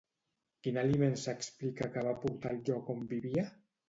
[0.67, 3.45] Quin aliment s'explica que va portar al lloc on vivia?